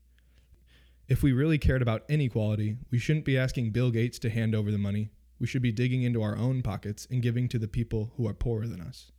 If 1.07 1.23
we 1.23 1.31
really 1.31 1.57
cared 1.57 1.81
about 1.81 2.03
inequality, 2.09 2.75
we 2.91 2.99
shouldn't 2.99 3.25
be 3.25 3.37
asking 3.37 3.71
Bill 3.71 3.89
Gates 3.89 4.19
to 4.19 4.29
hand 4.29 4.53
over 4.53 4.69
the 4.69 4.77
money. 4.77 5.11
We 5.39 5.47
should 5.47 5.61
be 5.61 5.71
digging 5.71 6.03
into 6.03 6.21
our 6.21 6.37
own 6.37 6.61
pockets 6.61 7.07
and 7.09 7.21
giving 7.21 7.47
to 7.49 7.57
the 7.57 7.69
people 7.69 8.11
who 8.17 8.27
are 8.27 8.33
poorer 8.33 8.67
than 8.67 8.81
us. 8.81 9.13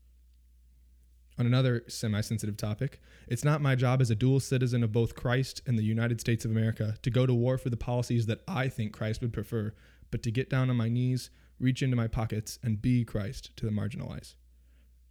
On 1.40 1.47
another 1.47 1.85
semi 1.88 2.20
sensitive 2.20 2.59
topic, 2.59 3.00
it's 3.26 3.47
not 3.47 3.62
my 3.62 3.75
job 3.75 4.02
as 4.02 4.11
a 4.11 4.14
dual 4.14 4.40
citizen 4.40 4.82
of 4.85 4.92
both 4.92 5.14
Christ 5.14 5.62
and 5.66 5.78
the 5.78 5.82
United 5.82 6.20
States 6.20 6.44
of 6.44 6.50
America 6.50 6.97
to 7.00 7.09
go 7.09 7.25
to 7.25 7.32
war 7.32 7.56
for 7.56 7.70
the 7.70 7.78
policies 7.78 8.26
that 8.26 8.42
I 8.47 8.68
think 8.68 8.92
Christ 8.92 9.23
would 9.23 9.32
prefer, 9.32 9.73
but 10.11 10.23
to 10.25 10.30
get 10.30 10.50
down 10.50 10.68
on 10.68 10.76
my 10.76 10.90
knees, 10.90 11.30
reach 11.59 11.82
into 11.82 11.97
my 11.97 12.09
pockets, 12.09 12.59
and 12.62 12.82
be 12.82 13.06
Christ 13.06 13.56
to 13.56 13.64
the 13.64 13.73
marginalized. 13.73 14.35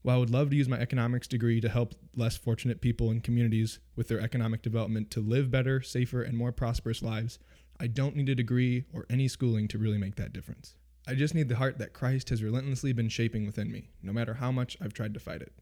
While 0.03 0.17
I 0.17 0.19
would 0.19 0.29
love 0.29 0.51
to 0.51 0.55
use 0.55 0.69
my 0.69 0.77
economics 0.77 1.27
degree 1.27 1.59
to 1.61 1.67
help 1.67 1.95
less 2.15 2.37
fortunate 2.37 2.79
people 2.79 3.09
and 3.09 3.23
communities 3.23 3.79
with 3.95 4.07
their 4.07 4.21
economic 4.21 4.61
development 4.61 5.09
to 5.09 5.21
live 5.21 5.49
better, 5.49 5.81
safer, 5.81 6.21
and 6.21 6.37
more 6.37 6.51
prosperous 6.51 7.01
lives, 7.01 7.39
I 7.79 7.87
don't 7.87 8.15
need 8.15 8.29
a 8.29 8.35
degree 8.35 8.85
or 8.93 9.07
any 9.09 9.29
schooling 9.29 9.67
to 9.69 9.79
really 9.79 9.97
make 9.97 10.17
that 10.17 10.33
difference. 10.33 10.75
I 11.07 11.15
just 11.15 11.33
need 11.33 11.49
the 11.49 11.55
heart 11.55 11.79
that 11.79 11.93
Christ 11.93 12.29
has 12.29 12.43
relentlessly 12.43 12.93
been 12.93 13.09
shaping 13.09 13.47
within 13.47 13.71
me, 13.71 13.89
no 14.03 14.13
matter 14.13 14.35
how 14.35 14.51
much 14.51 14.77
I've 14.79 14.93
tried 14.93 15.15
to 15.15 15.19
fight 15.19 15.41
it. 15.41 15.53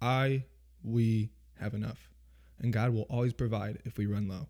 I, 0.00 0.44
we 0.82 1.30
have 1.60 1.74
enough, 1.74 2.10
and 2.58 2.72
God 2.72 2.92
will 2.92 3.06
always 3.08 3.32
provide 3.32 3.78
if 3.84 3.98
we 3.98 4.06
run 4.06 4.28
low. 4.28 4.48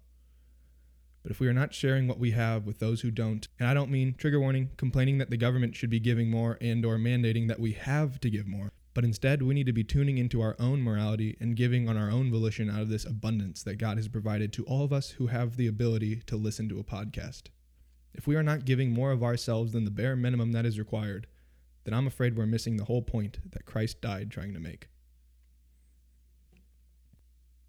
But 1.23 1.33
if 1.33 1.41
we 1.41 1.49
are 1.49 1.53
not 1.53 1.75
sharing 1.75 2.07
what 2.07 2.21
we 2.21 2.31
have 2.33 2.67
with 2.67 2.79
those 2.79 3.01
who 3.01 3.11
don't, 3.11 3.49
and 3.59 3.69
I 3.69 3.75
don't 3.75 3.91
mean 3.91 4.15
trigger 4.17 4.39
warning, 4.39 4.71
complaining 4.77 5.19
that 5.19 5.29
the 5.29 5.37
government 5.37 5.75
should 5.75 5.91
be 5.91 5.99
giving 5.99 6.31
more 6.31 6.57
and 6.61 6.85
or 6.85 6.99
mandating 6.99 7.49
that 7.49 7.59
we 7.59 7.73
have 7.73 8.21
to 8.21 8.31
give 8.31 8.47
more, 8.47 8.71
but 8.95 9.05
instead 9.05 9.43
we 9.43 9.53
need 9.53 9.67
to 9.67 9.73
be 9.73 9.85
tuning 9.85 10.19
into 10.19 10.41
our 10.41 10.55
own 10.59 10.81
morality 10.81 11.37
and 11.41 11.57
giving 11.57 11.89
on 11.89 11.97
our 11.97 12.11
own 12.11 12.31
volition 12.31 12.71
out 12.71 12.81
of 12.81 12.89
this 12.89 13.05
abundance 13.05 13.63
that 13.65 13.77
God 13.77 13.97
has 13.97 14.09
provided 14.09 14.53
to 14.53 14.65
all 14.67 14.85
of 14.85 14.93
us 14.93 15.11
who 15.11 15.27
have 15.27 15.57
the 15.57 15.67
ability 15.67 16.23
to 16.27 16.37
listen 16.37 16.69
to 16.69 16.79
a 16.79 16.85
podcast. 16.85 17.49
If 18.15 18.27
we 18.27 18.37
are 18.37 18.43
not 18.43 18.65
giving 18.65 18.93
more 18.93 19.13
of 19.13 19.23
ourselves 19.23 19.73
than 19.73 19.85
the 19.85 19.91
bare 19.91 20.17
minimum 20.17 20.53
that 20.53 20.65
is 20.65 20.79
required, 20.79 21.27
then 21.85 21.93
I'm 21.93 22.07
afraid 22.07 22.37
we're 22.37 22.47
missing 22.47 22.77
the 22.77 22.85
whole 22.85 23.03
point 23.03 23.39
that 23.51 23.67
Christ 23.67 24.01
died 24.01 24.31
trying 24.31 24.55
to 24.55 24.61
make. 24.61 24.89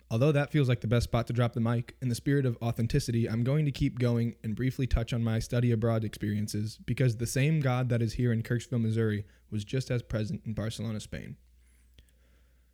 Although 0.09 0.31
that 0.31 0.51
feels 0.51 0.69
like 0.69 0.79
the 0.79 0.87
best 0.87 1.03
spot 1.05 1.27
to 1.27 1.33
drop 1.33 1.53
the 1.53 1.59
mic, 1.59 1.95
in 2.01 2.07
the 2.07 2.15
spirit 2.15 2.45
of 2.45 2.57
authenticity, 2.61 3.29
I'm 3.29 3.43
going 3.43 3.65
to 3.65 3.71
keep 3.71 3.99
going 3.99 4.35
and 4.41 4.55
briefly 4.55 4.87
touch 4.87 5.11
on 5.11 5.21
my 5.21 5.39
study 5.39 5.71
abroad 5.71 6.05
experiences 6.05 6.79
because 6.85 7.17
the 7.17 7.27
same 7.27 7.59
God 7.59 7.89
that 7.89 8.01
is 8.01 8.13
here 8.13 8.31
in 8.31 8.41
Kirksville, 8.41 8.81
Missouri 8.81 9.25
was 9.51 9.65
just 9.65 9.91
as 9.91 10.01
present 10.01 10.41
in 10.45 10.53
Barcelona, 10.53 11.01
Spain. 11.01 11.35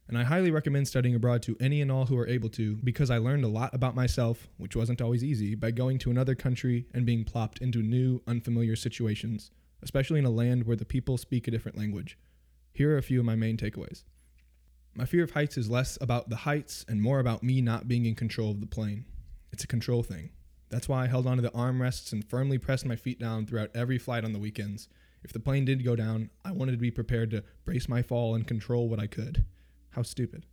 And 0.08 0.18
I 0.18 0.24
highly 0.24 0.52
recommend 0.52 0.88
studying 0.88 1.16
abroad 1.16 1.42
to 1.44 1.58
any 1.60 1.82
and 1.82 1.92
all 1.92 2.06
who 2.06 2.18
are 2.20 2.28
able 2.28 2.50
to 2.50 2.76
because 2.76 3.10
I 3.10 3.18
learned 3.18 3.46
a 3.46 3.48
lot 3.48 3.74
about 3.74 3.96
myself, 3.96 4.48
which 4.58 4.76
wasn't 4.76 5.02
always 5.02 5.24
easy, 5.24 5.56
by 5.56 5.72
going 5.72 5.98
to 6.00 6.12
another 6.12 6.36
country 6.36 6.86
and 6.94 7.06
being 7.06 7.24
plopped 7.24 7.60
into 7.60 7.80
new, 7.80 8.22
unfamiliar 8.28 8.76
situations, 8.76 9.50
especially 9.82 10.20
in 10.20 10.26
a 10.26 10.30
land 10.30 10.66
where 10.66 10.76
the 10.76 10.86
people 10.86 11.18
speak 11.18 11.48
a 11.48 11.52
different 11.52 11.78
language. 11.78 12.18
Here 12.74 12.94
are 12.94 12.98
a 12.98 13.04
few 13.04 13.20
of 13.20 13.26
my 13.26 13.36
main 13.36 13.58
takeaways. 13.58 14.04
My 14.96 15.06
fear 15.06 15.24
of 15.24 15.32
heights 15.32 15.58
is 15.58 15.72
less 15.72 15.98
about 16.02 16.30
the 16.30 16.36
heights 16.36 16.86
and 16.88 17.02
more 17.02 17.20
about 17.20 17.42
me 17.42 17.62
not 17.62 17.88
being 17.88 18.06
in 18.06 18.14
control 18.14 18.52
of 18.52 18.60
the 18.60 18.68
plane. 18.68 19.06
It's 19.52 19.64
a 19.64 19.68
control 19.68 20.04
thing. 20.04 20.30
That's 20.70 20.88
why 20.88 21.04
I 21.04 21.08
held 21.08 21.26
onto 21.26 21.42
the 21.42 21.50
armrests 21.50 22.14
and 22.14 22.24
firmly 22.24 22.60
pressed 22.60 22.86
my 22.86 22.96
feet 22.96 23.20
down 23.20 23.48
throughout 23.48 23.72
every 23.74 23.98
flight 23.98 24.24
on 24.24 24.34
the 24.34 24.40
weekends. 24.40 24.88
If 25.24 25.34
the 25.34 25.40
plane 25.40 25.66
did 25.66 25.84
go 25.84 25.96
down, 25.96 26.30
I 26.46 26.52
wanted 26.52 26.74
to 26.74 26.78
be 26.78 26.92
prepared 26.92 27.32
to 27.32 27.44
brace 27.66 27.90
my 27.90 28.04
fall 28.04 28.36
and 28.36 28.48
control 28.48 28.88
what 28.88 29.00
I 29.00 29.08
could. 29.08 29.46
How 29.92 30.04
stupid. 30.04 30.46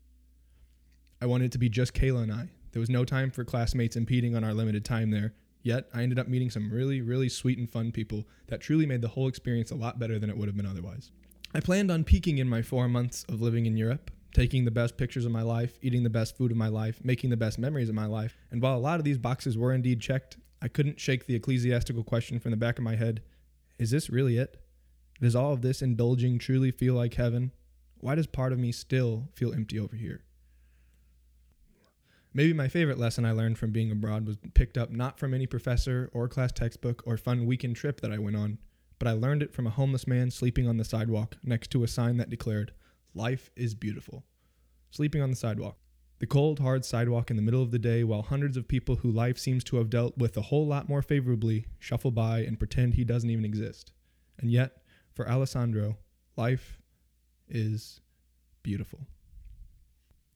I 1.21 1.27
wanted 1.27 1.47
it 1.47 1.53
to 1.53 1.59
be 1.59 1.69
just 1.69 1.93
Kayla 1.93 2.23
and 2.23 2.33
I. 2.33 2.49
There 2.73 2.81
was 2.81 2.89
no 2.89 3.05
time 3.05 3.31
for 3.31 3.45
classmates 3.45 3.97
impeding 3.97 4.35
on 4.35 4.45
our 4.45 4.55
limited 4.55 4.87
time 4.87 5.11
there, 5.11 5.35
yet 5.63 5.89
I 5.93 6.03
ended 6.03 6.19
up 6.19 6.29
meeting 6.29 6.49
some 6.49 6.73
really, 6.73 7.03
really 7.03 7.29
sweet 7.29 7.59
and 7.59 7.69
fun 7.69 7.93
people 7.93 8.27
that 8.47 8.63
truly 8.63 8.87
made 8.87 9.03
the 9.03 9.09
whole 9.09 9.29
experience 9.29 9.71
a 9.71 9.75
lot 9.75 9.99
better 9.99 10.19
than 10.19 10.31
it 10.31 10.37
would 10.39 10.49
have 10.49 10.57
been 10.57 10.65
otherwise. 10.65 11.11
I 11.53 11.61
planned 11.61 11.91
on 11.91 12.05
peaking 12.05 12.39
in 12.39 12.49
my 12.49 12.63
four 12.63 12.89
months 12.89 13.25
of 13.29 13.43
living 13.43 13.67
in 13.67 13.77
Europe, 13.77 14.11
taking 14.33 14.65
the 14.65 14.71
best 14.71 14.97
pictures 14.97 15.25
of 15.25 15.33
my 15.33 15.43
life, 15.43 15.79
eating 15.83 16.03
the 16.03 16.11
best 16.11 16.37
food 16.37 16.51
of 16.51 16.57
my 16.57 16.69
life, 16.69 17.01
making 17.03 17.31
the 17.31 17.37
best 17.37 17.59
memories 17.59 17.89
of 17.89 17.95
my 17.95 18.07
life. 18.07 18.37
And 18.51 18.63
while 18.63 18.77
a 18.77 18.79
lot 18.79 18.99
of 18.99 19.05
these 19.05 19.19
boxes 19.19 19.59
were 19.59 19.73
indeed 19.73 20.01
checked, 20.01 20.37
I 20.63 20.69
couldn't 20.69 21.01
shake 21.01 21.27
the 21.27 21.35
ecclesiastical 21.35 22.05
question 22.05 22.39
from 22.39 22.51
the 22.51 22.57
back 22.57 22.79
of 22.79 22.85
my 22.85 22.97
head 22.97 23.23
Is 23.79 23.91
this 23.91 24.11
really 24.11 24.37
it? 24.37 24.63
Does 25.21 25.37
all 25.37 25.53
of 25.53 25.63
this 25.63 25.83
indulging 25.83 26.39
truly 26.39 26.71
feel 26.71 26.95
like 26.95 27.15
heaven? 27.15 27.53
Why 27.99 28.15
does 28.15 28.27
part 28.27 28.53
of 28.53 28.59
me 28.59 28.73
still 28.73 29.29
feel 29.35 29.53
empty 29.53 29.79
over 29.79 29.97
here? 29.97 30.25
Maybe 32.33 32.53
my 32.53 32.69
favorite 32.69 32.99
lesson 32.99 33.25
I 33.25 33.33
learned 33.33 33.59
from 33.59 33.73
being 33.73 33.91
abroad 33.91 34.27
was 34.27 34.39
picked 34.55 34.79
up 34.79 34.91
not 34.91 35.19
from 35.19 35.35
any 35.35 35.47
professor 35.47 36.11
or 36.13 36.29
class 36.29 36.53
textbook 36.53 37.03
or 37.05 37.17
fun 37.17 37.45
weekend 37.45 37.77
trip 37.77 38.01
that 38.01 38.13
I 38.13 38.19
went 38.19 38.37
on, 38.37 38.59
but 38.99 39.09
I 39.09 39.13
learned 39.13 39.43
it 39.43 39.53
from 39.53 39.67
a 39.67 39.71
homeless 39.71 40.07
man 40.07 40.31
sleeping 40.31 40.69
on 40.69 40.77
the 40.77 40.85
sidewalk 40.85 41.37
next 41.43 41.71
to 41.73 41.83
a 41.83 41.89
sign 41.89 42.19
that 42.19 42.31
declared, 42.31 42.73
Life 43.15 43.51
is 43.57 43.75
beautiful. 43.75 44.25
Sleeping 44.91 45.23
on 45.23 45.31
the 45.31 45.37
sidewalk. 45.37 45.77
The 46.21 46.27
cold, 46.27 46.59
hard 46.59 46.85
sidewalk 46.85 47.31
in 47.31 47.37
the 47.37 47.43
middle 47.43 47.63
of 47.63 47.71
the 47.71 47.79
day 47.79 48.05
while 48.05 48.23
hundreds 48.23 48.57
of 48.57 48.69
people 48.69 48.97
who 48.97 49.11
life 49.11 49.39
seems 49.39 49.65
to 49.65 49.77
have 49.77 49.89
dealt 49.89 50.19
with 50.19 50.37
a 50.37 50.43
whole 50.43 50.67
lot 50.67 50.89
more 50.89 51.03
favorably 51.03 51.67
shuffle 51.79 52.11
by 52.11 52.41
and 52.41 52.59
pretend 52.59 52.95
he 52.95 53.05
doesn't 53.05 53.31
even 53.31 53.45
exist. 53.45 53.93
And 54.39 54.51
yet, 54.51 54.83
for 55.15 55.29
Alessandro, 55.29 55.97
life 56.37 56.79
is 57.49 58.01
beautiful. 58.63 59.07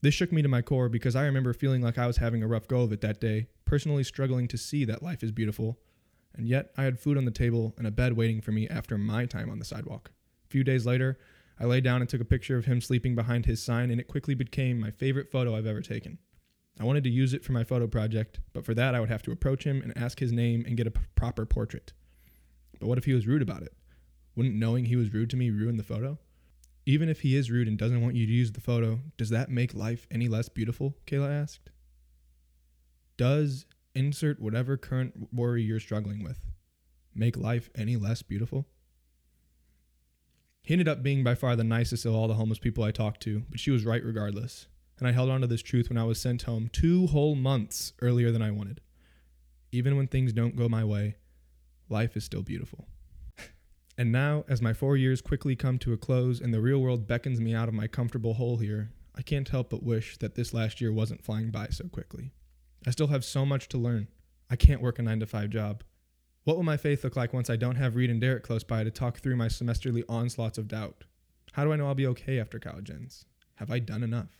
This 0.01 0.15
shook 0.15 0.33
me 0.33 0.43
to 0.43 0.49
my 0.49 0.63
core 0.63 0.89
because 0.89 1.17
I 1.17 1.25
remember 1.25 1.53
feeling 1.53 1.83
like 1.83 1.99
I 1.99 2.07
was 2.07 2.17
having 2.17 2.43
a 2.43 2.49
rough 2.49 2.67
go 2.67 2.81
of 2.81 2.93
it 2.93 3.01
that 3.03 3.21
day, 3.21 3.49
personally 3.65 4.05
struggling 4.05 4.49
to 4.49 4.59
see 4.59 4.85
that 4.85 5.03
life 5.03 5.23
is 5.23 5.33
beautiful, 5.33 5.79
and 6.35 6.49
yet 6.49 6.73
I 6.77 6.85
had 6.85 6.99
food 6.99 7.17
on 7.17 7.25
the 7.25 7.31
table 7.31 7.75
and 7.79 7.87
a 7.87 7.91
bed 7.91 8.15
waiting 8.15 8.41
for 8.41 8.53
me 8.53 8.69
after 8.69 8.99
my 8.99 9.27
time 9.27 9.51
on 9.51 9.59
the 9.59 9.65
sidewalk. 9.65 10.11
A 10.47 10.49
few 10.49 10.65
days 10.65 10.85
later, 10.85 11.19
I 11.59 11.65
lay 11.65 11.81
down 11.81 12.01
and 12.01 12.09
took 12.09 12.21
a 12.21 12.25
picture 12.25 12.57
of 12.57 12.65
him 12.65 12.81
sleeping 12.81 13.15
behind 13.15 13.47
his 13.47 13.63
sign, 13.63 13.91
and 13.91 14.01
it 14.01 14.09
quickly 14.09 14.35
became 14.35 14.81
my 14.81 14.91
favorite 14.91 15.31
photo 15.31 15.57
I've 15.57 15.67
ever 15.67 15.81
taken. 15.81 16.19
I 16.81 16.85
wanted 16.85 17.05
to 17.05 17.11
use 17.11 17.33
it 17.33 17.45
for 17.45 17.53
my 17.53 17.63
photo 17.63 17.87
project, 17.87 18.41
but 18.53 18.65
for 18.65 18.75
that 18.75 18.95
I 18.95 19.01
would 19.01 19.09
have 19.09 19.23
to 19.23 19.33
approach 19.33 19.65
him 19.65 19.81
and 19.81 19.97
ask 19.97 20.19
his 20.19 20.33
name 20.33 20.65
and 20.67 20.77
get 20.77 20.89
a 20.89 20.91
p- 20.91 21.01
proper 21.15 21.47
portrait. 21.47 21.93
But 22.81 22.89
what 22.89 22.99
if 22.99 23.05
he 23.05 23.13
was 23.13 23.29
rude 23.29 23.43
about 23.43 23.63
it? 23.63 23.75
Wouldn't 24.35 24.57
knowing 24.57 24.87
he 24.87 24.97
was 24.97 25.15
rude 25.15 25.31
to 25.31 25.37
me 25.37 25.51
ruin 25.51 25.77
the 25.77 25.85
photo? 25.85 26.19
Even 26.87 27.09
if 27.09 27.21
he 27.21 27.37
is 27.37 27.51
rude 27.51 27.69
and 27.69 27.79
doesn't 27.79 28.03
want 28.03 28.17
you 28.17 28.27
to 28.27 28.33
use 28.33 28.53
the 28.53 28.61
photo, 28.61 29.01
does 29.17 29.31
that 29.31 29.49
make 29.49 29.73
life 29.73 30.07
any 30.11 30.29
less 30.29 30.49
beautiful? 30.49 30.97
Kayla 31.07 31.43
asked. 31.43 31.71
Does 33.17 33.65
insert 33.95 34.41
whatever 34.41 34.77
current 34.77 35.29
worry 35.33 35.63
you're 35.63 35.79
struggling 35.79 36.25
with 36.25 36.45
make 37.15 37.37
life 37.37 37.71
any 37.77 37.97
less 37.97 38.23
beautiful? 38.23 38.67
He 40.65 40.73
ended 40.73 40.89
up 40.89 41.03
being 41.03 41.23
by 41.23 41.35
far 41.35 41.57
the 41.57 41.63
nicest 41.63 42.07
of 42.07 42.15
all 42.15 42.27
the 42.27 42.35
homeless 42.35 42.59
people 42.59 42.85
I 42.85 42.91
talked 42.91 43.21
to, 43.25 43.45
but 43.51 43.61
she 43.61 43.71
was 43.71 43.85
right 43.85 44.03
regardless. 44.03 44.67
And 44.99 45.07
I 45.07 45.13
held 45.13 45.29
on 45.29 45.43
to 45.43 45.47
this 45.47 45.61
truth 45.61 45.91
when 45.91 45.99
I 45.99 46.05
was 46.05 46.19
sent 46.19 46.43
home 46.43 46.71
two 46.73 47.07
whole 47.09 47.35
months 47.35 47.93
earlier 48.01 48.31
than 48.31 48.41
I 48.41 48.51
wanted. 48.51 48.81
Even 49.73 49.95
when 49.99 50.07
things 50.07 50.33
don't 50.33 50.57
go 50.57 50.67
my 50.67 50.83
way, 50.83 51.17
life 51.91 52.17
is 52.17 52.25
still 52.25 52.43
beautiful. 52.43 52.89
And 53.97 54.11
now, 54.11 54.45
as 54.49 54.61
my 54.61 54.73
four 54.73 54.97
years 54.97 55.21
quickly 55.21 55.55
come 55.55 55.79
to 55.79 55.93
a 55.93 55.97
close 55.97 56.41
and 56.41 56.53
the 56.53 56.61
real 56.61 56.81
world 56.81 57.07
beckons 57.07 57.41
me 57.41 57.55
out 57.55 57.69
of 57.69 57.75
my 57.75 57.87
comfortable 57.87 58.35
hole 58.35 58.57
here, 58.57 58.91
I 59.15 59.23
can't 59.23 59.49
help 59.49 59.71
but 59.71 59.85
wish 59.85 60.19
that 60.19 60.35
this 60.35 60.53
last 60.53 60.81
year 60.81 60.93
wasn't 60.93 61.23
flying 61.23 61.53
by 61.53 61.69
so 61.69 61.87
quickly. 61.87 62.33
I 62.85 62.91
still 62.91 63.07
have 63.07 63.25
so 63.25 63.47
much 63.47 63.69
to 63.69 63.79
learn. 63.79 64.09
I 64.51 64.57
can't 64.57 64.83
work 64.83 64.99
a 64.99 65.03
9 65.03 65.21
to 65.21 65.27
5 65.27 65.49
job. 65.51 65.85
What 66.45 66.57
will 66.57 66.65
my 66.65 66.77
faith 66.77 67.03
look 67.03 67.17
like 67.17 67.33
once 67.33 67.49
I 67.49 67.57
don't 67.57 67.77
have 67.77 67.97
Reed 67.97 68.11
and 68.11 68.21
Derek 68.21 68.43
close 68.43 68.65
by 68.65 68.85
to 68.85 68.91
talk 68.91 69.19
through 69.19 69.37
my 69.37 69.49
semesterly 69.49 70.05
onslaughts 70.09 70.59
of 70.59 70.69
doubt? 70.69 71.05
How 71.53 71.65
do 71.65 71.73
I 71.73 71.77
know 71.77 71.87
I'll 71.87 71.95
be 71.95 72.07
okay 72.09 72.39
after 72.39 72.59
college 72.59 72.91
ends? 72.91 73.25
Have 73.57 73.71
I 73.71 73.79
done 73.79 74.03
enough? 74.03 74.39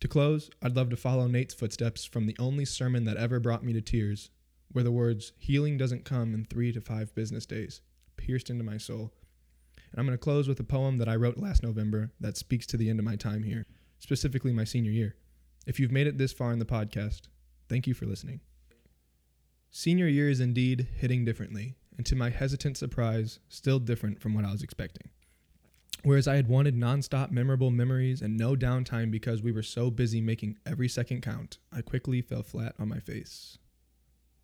To 0.00 0.08
close, 0.08 0.50
I'd 0.62 0.76
love 0.76 0.90
to 0.90 0.96
follow 0.96 1.26
Nate's 1.26 1.54
footsteps 1.54 2.04
from 2.04 2.26
the 2.26 2.36
only 2.38 2.66
sermon 2.66 3.04
that 3.04 3.16
ever 3.16 3.40
brought 3.40 3.64
me 3.64 3.72
to 3.72 3.80
tears 3.80 4.30
where 4.74 4.84
the 4.84 4.92
words, 4.92 5.32
healing 5.38 5.78
doesn't 5.78 6.04
come 6.04 6.34
in 6.34 6.44
three 6.44 6.72
to 6.72 6.80
five 6.80 7.14
business 7.14 7.46
days, 7.46 7.80
pierced 8.16 8.50
into 8.50 8.64
my 8.64 8.76
soul. 8.76 9.12
And 9.92 10.00
I'm 10.00 10.06
going 10.06 10.18
to 10.18 10.22
close 10.22 10.48
with 10.48 10.58
a 10.58 10.64
poem 10.64 10.98
that 10.98 11.08
I 11.08 11.14
wrote 11.14 11.38
last 11.38 11.62
November 11.62 12.10
that 12.20 12.36
speaks 12.36 12.66
to 12.66 12.76
the 12.76 12.90
end 12.90 12.98
of 12.98 13.04
my 13.04 13.14
time 13.14 13.44
here, 13.44 13.66
specifically 14.00 14.52
my 14.52 14.64
senior 14.64 14.90
year. 14.90 15.14
If 15.64 15.78
you've 15.78 15.92
made 15.92 16.08
it 16.08 16.18
this 16.18 16.32
far 16.32 16.52
in 16.52 16.58
the 16.58 16.64
podcast, 16.64 17.28
thank 17.68 17.86
you 17.86 17.94
for 17.94 18.04
listening. 18.04 18.40
Senior 19.76 20.06
year 20.06 20.28
is 20.28 20.38
indeed 20.38 20.86
hitting 21.00 21.24
differently, 21.24 21.74
and 21.96 22.06
to 22.06 22.14
my 22.14 22.30
hesitant 22.30 22.76
surprise, 22.76 23.40
still 23.48 23.80
different 23.80 24.20
from 24.20 24.32
what 24.32 24.44
I 24.44 24.52
was 24.52 24.62
expecting. 24.62 25.08
Whereas 26.04 26.28
I 26.28 26.36
had 26.36 26.46
wanted 26.46 26.76
nonstop 26.76 27.32
memorable 27.32 27.72
memories 27.72 28.22
and 28.22 28.36
no 28.36 28.54
downtime 28.54 29.10
because 29.10 29.42
we 29.42 29.50
were 29.50 29.64
so 29.64 29.90
busy 29.90 30.20
making 30.20 30.58
every 30.64 30.88
second 30.88 31.22
count, 31.22 31.58
I 31.72 31.82
quickly 31.82 32.22
fell 32.22 32.44
flat 32.44 32.76
on 32.78 32.88
my 32.88 33.00
face. 33.00 33.58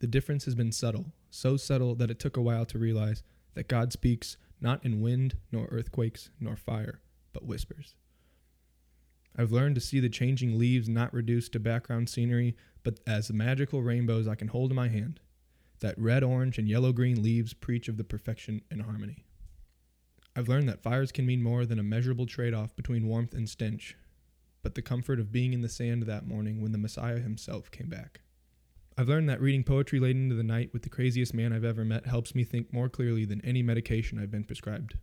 The 0.00 0.08
difference 0.08 0.46
has 0.46 0.56
been 0.56 0.72
subtle, 0.72 1.12
so 1.30 1.56
subtle 1.56 1.94
that 1.94 2.10
it 2.10 2.18
took 2.18 2.36
a 2.36 2.42
while 2.42 2.66
to 2.66 2.76
realize 2.80 3.22
that 3.54 3.68
God 3.68 3.92
speaks 3.92 4.36
not 4.60 4.84
in 4.84 5.00
wind, 5.00 5.36
nor 5.52 5.66
earthquakes, 5.66 6.30
nor 6.40 6.56
fire, 6.56 7.02
but 7.32 7.46
whispers. 7.46 7.94
I've 9.40 9.52
learned 9.52 9.76
to 9.76 9.80
see 9.80 10.00
the 10.00 10.10
changing 10.10 10.58
leaves 10.58 10.86
not 10.86 11.14
reduced 11.14 11.54
to 11.54 11.60
background 11.60 12.10
scenery, 12.10 12.58
but 12.82 13.00
as 13.06 13.32
magical 13.32 13.80
rainbows 13.80 14.28
I 14.28 14.34
can 14.34 14.48
hold 14.48 14.70
in 14.70 14.76
my 14.76 14.88
hand. 14.88 15.18
That 15.78 15.96
red, 15.96 16.22
orange, 16.22 16.58
and 16.58 16.68
yellow 16.68 16.92
green 16.92 17.22
leaves 17.22 17.54
preach 17.54 17.88
of 17.88 17.96
the 17.96 18.04
perfection 18.04 18.60
and 18.70 18.82
harmony. 18.82 19.24
I've 20.36 20.50
learned 20.50 20.68
that 20.68 20.82
fires 20.82 21.10
can 21.10 21.24
mean 21.24 21.42
more 21.42 21.64
than 21.64 21.78
a 21.78 21.82
measurable 21.82 22.26
trade 22.26 22.52
off 22.52 22.76
between 22.76 23.06
warmth 23.06 23.32
and 23.32 23.48
stench, 23.48 23.96
but 24.62 24.74
the 24.74 24.82
comfort 24.82 25.18
of 25.18 25.32
being 25.32 25.54
in 25.54 25.62
the 25.62 25.70
sand 25.70 26.02
that 26.02 26.26
morning 26.26 26.60
when 26.60 26.72
the 26.72 26.76
Messiah 26.76 27.18
himself 27.18 27.70
came 27.70 27.88
back. 27.88 28.20
I've 28.98 29.08
learned 29.08 29.30
that 29.30 29.40
reading 29.40 29.64
poetry 29.64 30.00
late 30.00 30.16
into 30.16 30.34
the 30.34 30.42
night 30.42 30.68
with 30.74 30.82
the 30.82 30.90
craziest 30.90 31.32
man 31.32 31.54
I've 31.54 31.64
ever 31.64 31.86
met 31.86 32.04
helps 32.04 32.34
me 32.34 32.44
think 32.44 32.74
more 32.74 32.90
clearly 32.90 33.24
than 33.24 33.40
any 33.42 33.62
medication 33.62 34.18
I've 34.18 34.30
been 34.30 34.44
prescribed. 34.44 34.96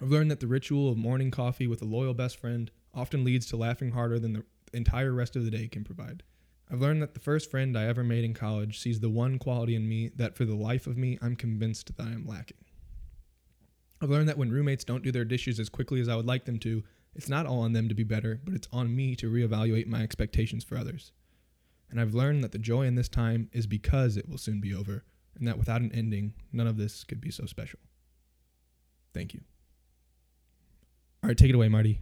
I've 0.00 0.10
learned 0.10 0.30
that 0.30 0.40
the 0.40 0.46
ritual 0.46 0.90
of 0.90 0.96
morning 0.96 1.30
coffee 1.30 1.66
with 1.66 1.82
a 1.82 1.86
loyal 1.86 2.14
best 2.14 2.38
friend 2.38 2.70
often 2.96 3.22
leads 3.22 3.46
to 3.46 3.56
laughing 3.56 3.92
harder 3.92 4.18
than 4.18 4.32
the 4.32 4.44
entire 4.72 5.12
rest 5.12 5.36
of 5.36 5.44
the 5.44 5.50
day 5.50 5.68
can 5.68 5.84
provide. 5.84 6.24
I've 6.70 6.80
learned 6.80 7.00
that 7.02 7.14
the 7.14 7.20
first 7.20 7.48
friend 7.50 7.78
I 7.78 7.84
ever 7.84 8.02
made 8.02 8.24
in 8.24 8.34
college 8.34 8.80
sees 8.80 8.98
the 8.98 9.08
one 9.08 9.38
quality 9.38 9.76
in 9.76 9.88
me 9.88 10.10
that 10.16 10.34
for 10.34 10.44
the 10.44 10.56
life 10.56 10.88
of 10.88 10.96
me 10.96 11.18
I'm 11.22 11.36
convinced 11.36 11.96
that 11.96 12.06
I 12.06 12.10
am 12.10 12.26
lacking. 12.26 12.56
I've 14.02 14.10
learned 14.10 14.28
that 14.28 14.38
when 14.38 14.50
roommates 14.50 14.84
don't 14.84 15.04
do 15.04 15.12
their 15.12 15.24
dishes 15.24 15.60
as 15.60 15.68
quickly 15.68 16.00
as 16.00 16.08
I 16.08 16.16
would 16.16 16.26
like 16.26 16.44
them 16.44 16.58
to, 16.60 16.82
it's 17.14 17.28
not 17.28 17.46
all 17.46 17.60
on 17.60 17.72
them 17.72 17.88
to 17.88 17.94
be 17.94 18.02
better, 18.02 18.40
but 18.44 18.54
it's 18.54 18.68
on 18.72 18.96
me 18.96 19.14
to 19.16 19.30
reevaluate 19.30 19.86
my 19.86 20.02
expectations 20.02 20.64
for 20.64 20.76
others 20.76 21.12
and 21.90 22.00
I've 22.00 22.14
learned 22.14 22.42
that 22.44 22.52
the 22.52 22.58
joy 22.58 22.82
in 22.82 22.94
this 22.94 23.08
time 23.08 23.48
is 23.52 23.66
because 23.66 24.16
it 24.16 24.28
will 24.28 24.38
soon 24.38 24.60
be 24.60 24.74
over, 24.74 25.04
and 25.38 25.46
that 25.46 25.58
without 25.58 25.80
an 25.80 25.92
ending, 25.92 26.34
none 26.52 26.66
of 26.66 26.76
this 26.76 27.04
could 27.04 27.20
be 27.20 27.30
so 27.30 27.46
special. 27.46 27.78
Thank 29.14 29.34
you. 29.34 29.40
All 31.22 31.28
right, 31.28 31.36
take 31.36 31.50
it 31.50 31.54
away, 31.54 31.68
Marty. 31.68 32.00